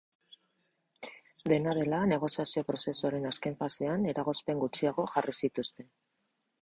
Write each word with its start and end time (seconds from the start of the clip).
Dena 1.51 1.75
dela, 1.79 1.99
negoziazio-prozesuaren 2.13 3.29
azken 3.33 3.59
fasean, 3.63 4.09
eragozpen 4.15 4.65
gutxiago 4.65 5.07
jarri 5.17 5.37
zituzten. 5.43 5.93